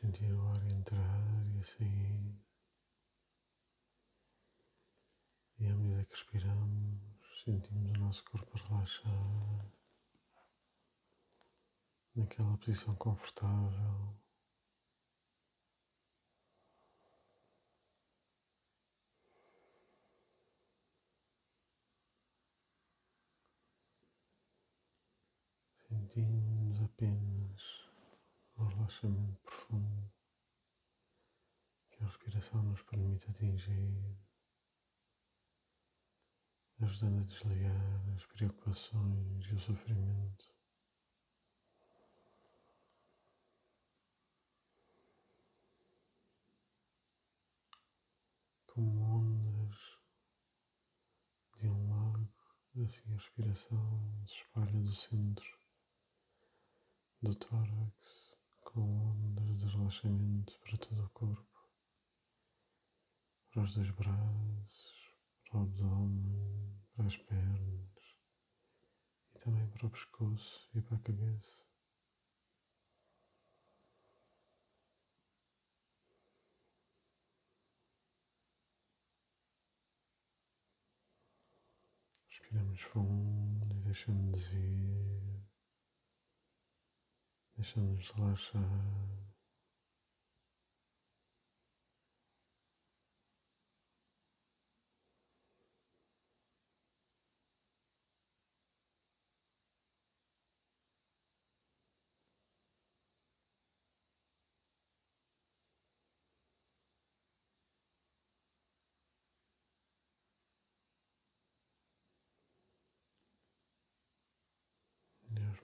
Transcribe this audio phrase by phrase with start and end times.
[0.00, 2.34] sentir o ar entrar e sair.
[5.58, 9.66] E à medida que respiramos, sentimos o nosso corpo relaxar
[12.14, 14.16] naquela posição confortável.
[25.88, 27.79] Sentimos apenas
[28.60, 30.12] o relaxamento profundo
[31.90, 34.18] que a respiração nos permite atingir,
[36.82, 40.50] ajudando a desligar as preocupações e o sofrimento.
[48.66, 49.76] Como ondas
[51.56, 52.28] de um lago,
[52.84, 55.58] assim a respiração se espalha do centro
[57.22, 58.19] do tórax
[58.60, 61.68] com ondas de relaxamento para todo o corpo,
[63.50, 68.16] para os dois braços, para o abdômen, para as pernas
[69.34, 71.70] e também para o pescoço e para a cabeça.
[82.28, 85.29] Respiramos fundo e deixamos ir.
[87.60, 89.20] Deixa-nos relaxar.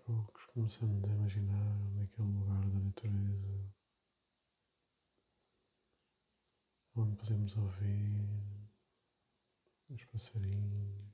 [0.06, 3.74] poucos começamos a imaginar naquele lugar da natureza
[6.94, 8.72] onde podemos ouvir
[9.90, 11.12] os passarinhos,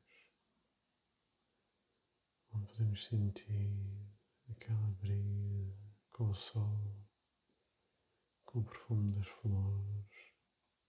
[2.52, 4.06] onde podemos sentir
[4.48, 5.76] aquela brisa
[6.10, 7.04] com o sol,
[8.44, 10.32] com o perfume das flores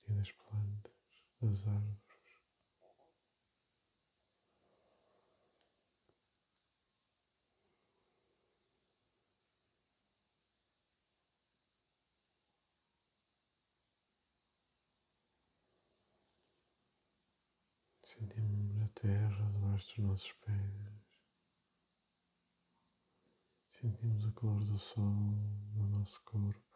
[0.08, 2.14] e das plantas, das árvores.
[18.14, 20.94] Sentimos a terra debaixo dos nossos pés.
[23.68, 25.04] Sentimos o calor do sol
[25.76, 26.73] no nosso corpo.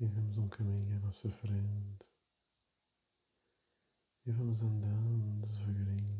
[0.00, 2.10] E vemos um caminho à nossa frente
[4.24, 6.19] e vamos andando devagarinho.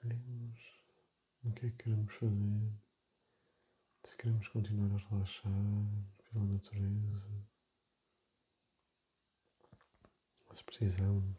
[0.00, 0.80] Escolhemos
[1.44, 2.72] o que é que queremos fazer,
[4.04, 5.52] se queremos continuar a relaxar
[6.32, 7.28] pela natureza,
[10.54, 11.36] se precisamos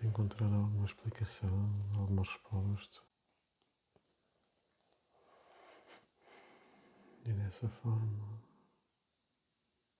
[0.00, 3.02] de encontrar alguma explicação, alguma resposta.
[7.24, 8.42] E dessa forma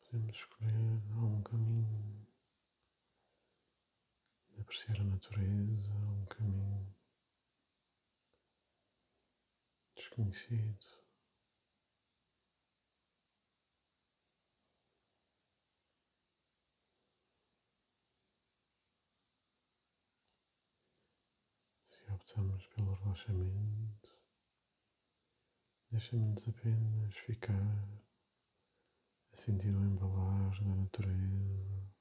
[0.01, 2.27] podemos escolher algum caminho
[4.73, 6.97] apreciar a natureza, um caminho
[9.95, 10.87] desconhecido.
[21.91, 24.11] Se optamos pelo relaxamento,
[25.91, 28.01] deixamos-nos apenas ficar
[29.33, 31.92] a sentir o embalagem da natureza.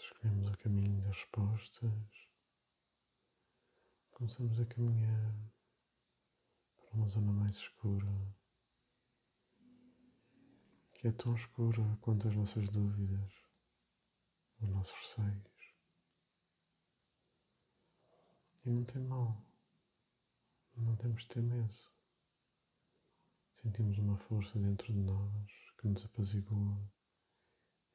[0.00, 2.28] Escolhemos o caminho das respostas,
[4.10, 5.34] começamos a caminhar
[6.76, 8.06] para uma zona mais escura
[10.98, 13.32] que é tão escura quanto as nossas dúvidas,
[14.60, 15.74] os nossos receios.
[18.64, 19.40] E não tem mal,
[20.76, 21.74] não temos de ter medo.
[23.62, 25.50] Sentimos uma força dentro de nós
[25.80, 26.76] que nos apazigua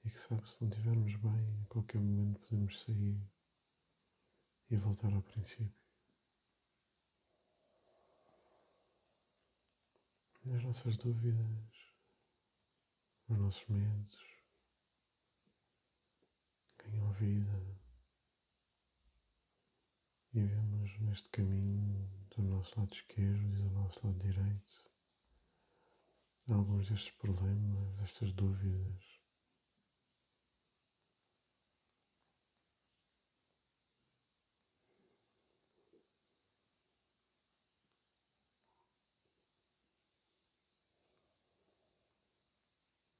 [0.03, 3.19] e que sabe se não estivermos bem, a qualquer momento podemos sair
[4.69, 5.73] e voltar ao princípio.
[10.53, 11.94] As nossas dúvidas,
[13.29, 14.33] os nossos medos
[16.77, 17.77] ganham vida
[20.33, 24.83] e vemos neste caminho do nosso lado esquerdo e do nosso lado direito
[26.50, 29.23] alguns destes problemas, destas dúvidas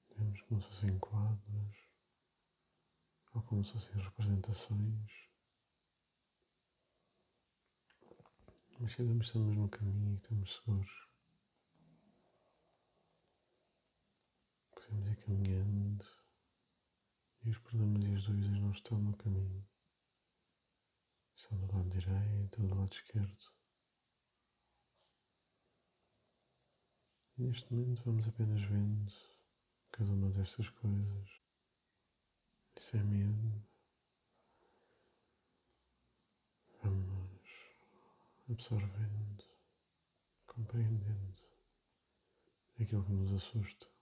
[0.10, 1.78] como se fossem quadros
[3.34, 5.12] ou como se fossem representações.
[8.80, 11.08] Mas ainda estamos no caminho e estamos seguros.
[14.76, 16.06] Podemos ir caminhando
[17.44, 19.68] e os problemas e as dúvidas não estão no caminho.
[21.36, 23.54] Estão do lado direito do lado esquerdo.
[27.38, 29.33] Neste momento vamos apenas vendo
[29.94, 31.30] cada uma destas coisas.
[32.76, 33.64] Isso é medo.
[36.84, 37.30] Vamos
[38.50, 39.44] absorvendo,
[40.48, 41.36] compreendendo
[42.80, 43.93] aquilo que nos assusta.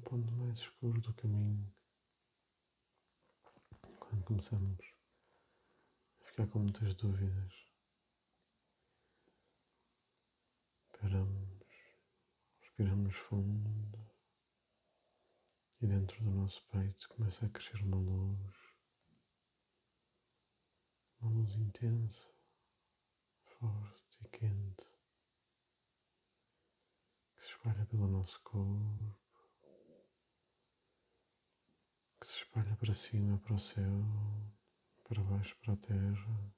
[0.00, 1.72] Ponto mais escuro do caminho,
[3.98, 4.78] quando começamos
[6.20, 7.52] a ficar com muitas dúvidas,
[10.98, 11.64] paramos,
[12.60, 14.10] respiramos fundo
[15.80, 18.54] e dentro do nosso peito começa a crescer uma luz,
[21.20, 22.32] uma luz intensa,
[23.44, 24.86] forte e quente
[27.34, 29.19] que se espalha pelo nosso corpo
[32.26, 34.04] se espalha para cima, para o céu,
[35.04, 36.54] para baixo, para a terra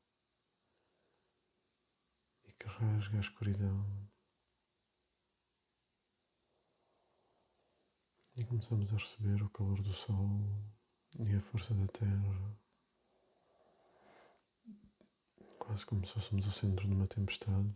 [2.44, 4.10] e que rasga a escuridão.
[8.34, 10.40] E começamos a receber o calor do sol
[11.18, 12.56] e a força da terra,
[15.58, 17.72] quase como se fôssemos o centro de uma tempestade.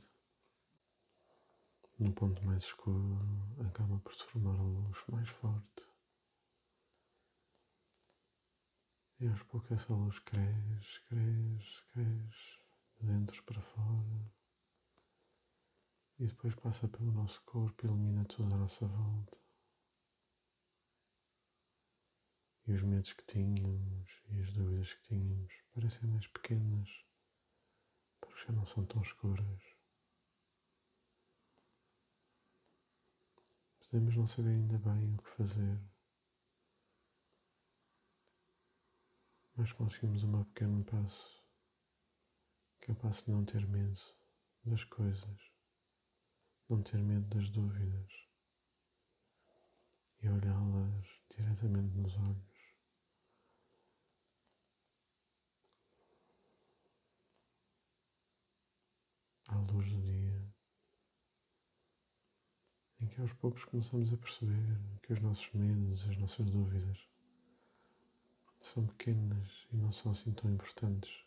[1.99, 3.19] No ponto mais escuro,
[3.67, 5.96] acaba por se formar a luz mais forte.
[9.19, 12.61] E aos poucos essa luz cresce, cresce, cresce,
[13.01, 14.33] de dentro para fora.
[16.19, 19.39] E depois passa pelo nosso corpo ilumina toda a nossa volta.
[22.67, 26.91] E os medos que tínhamos e as dúvidas que tínhamos parecem mais pequenas,
[28.21, 29.63] porque já não são tão escuras.
[33.79, 35.96] Podemos não saber ainda bem o que fazer
[39.57, 41.43] mas conseguimos um pequeno passo,
[42.81, 43.99] que é o passo de não ter medo
[44.65, 45.51] das coisas,
[46.69, 48.13] não ter medo das dúvidas
[50.21, 52.57] e olhá-las diretamente nos olhos.
[59.49, 60.55] À luz do dia,
[63.01, 67.16] em que aos poucos começamos a perceber que os nossos medos, as nossas dúvidas
[68.77, 71.25] são pequenas e não são assim tão importantes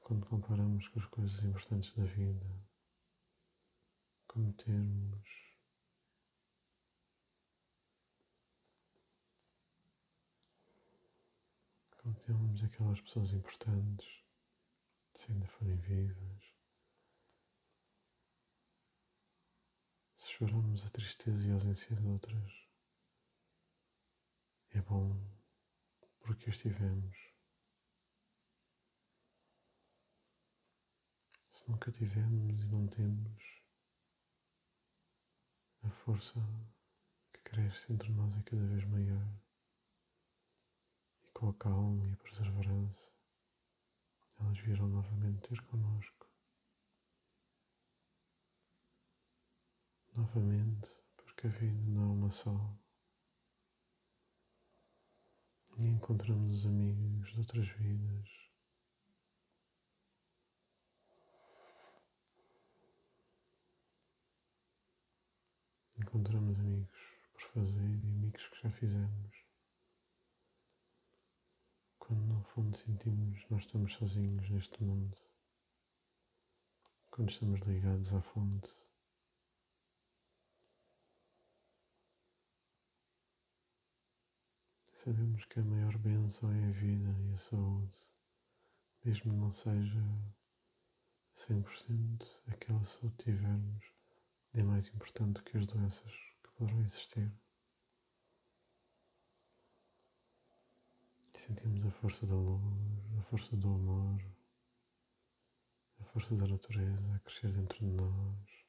[0.00, 2.46] quando comparamos com as coisas importantes da vida,
[4.26, 5.22] como termos
[11.98, 14.08] como termos aquelas pessoas importantes,
[15.14, 16.54] se ainda forem vivas.
[20.16, 22.50] Se choramos a tristeza e a ausência de outras,
[24.70, 25.39] é bom
[26.30, 27.16] porque estivemos.
[31.52, 33.42] Se nunca tivemos e não temos,
[35.82, 36.38] a força
[37.32, 39.26] que cresce entre nós é cada vez maior.
[41.24, 43.10] E com a calma e a perseverança,
[44.38, 46.30] elas virão novamente ter connosco.
[50.14, 52.78] Novamente, porque a vida não é uma só,
[55.80, 58.28] E encontramos os amigos de outras vidas.
[65.96, 67.00] Encontramos amigos
[67.32, 69.34] por fazer e amigos que já fizemos.
[71.98, 75.16] Quando no fundo sentimos nós estamos sozinhos neste mundo.
[77.10, 78.79] Quando estamos ligados à fonte.
[85.04, 87.98] Sabemos que a maior bênção é a vida e a saúde,
[89.02, 89.98] mesmo não seja
[91.48, 93.82] 100% aquela saúde que tivermos,
[94.52, 97.32] é mais importante que as doenças que poderão existir.
[101.32, 102.60] E sentimos a força da luz,
[103.18, 104.20] a força do amor,
[105.98, 108.59] a força da natureza a crescer dentro de nós.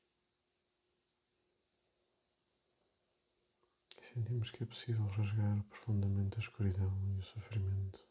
[4.13, 8.06] Sentimos que é possível rasgar profundamente a escuridão e o sofrimento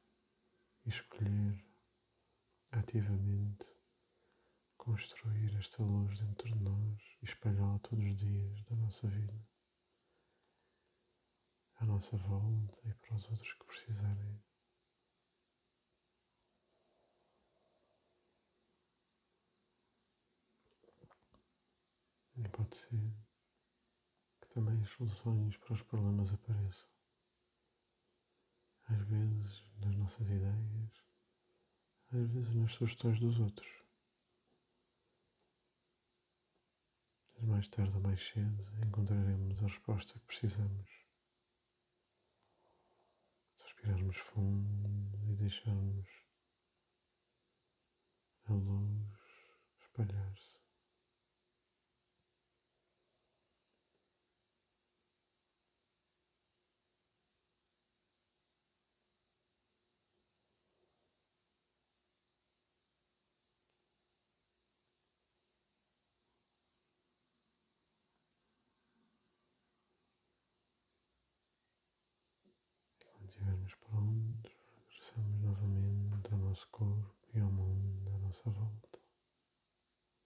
[0.86, 1.62] e escolher
[2.72, 3.66] ativamente
[4.78, 9.46] construir esta luz dentro de nós e espalhá-la todos os dias da nossa vida,
[11.76, 14.42] à nossa volta e para os outros que precisarem.
[22.36, 23.29] E pode ser
[24.50, 26.88] também as soluções para os problemas apareçam.
[28.84, 31.04] Às vezes nas nossas ideias,
[32.12, 33.68] às vezes nas sugestões dos outros.
[37.34, 40.90] Mas mais tarde ou mais cedo encontraremos a resposta que precisamos.
[43.58, 46.08] Respirarmos fundo e deixarmos
[48.46, 49.20] a luz
[49.80, 50.49] espalhar-se.
[76.60, 78.89] Estivermos prontos, regressamos novamente ao nosso corpo e ao mundo à nossa volta.